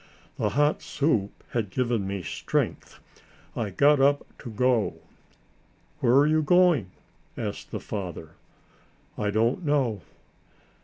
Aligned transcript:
The 0.39 0.49
hot 0.49 0.81
soup 0.81 1.31
had 1.51 1.69
given 1.69 2.07
me 2.07 2.23
strength. 2.23 2.99
I 3.55 3.69
got 3.69 4.01
up 4.01 4.25
to 4.39 4.49
go. 4.49 4.95
"Where 5.99 6.15
are 6.15 6.25
you 6.27 6.41
going?" 6.41 6.89
asked 7.37 7.69
the 7.69 7.79
father. 7.79 8.31
"I 9.15 9.29
don't 9.29 9.63
know." 9.63 10.01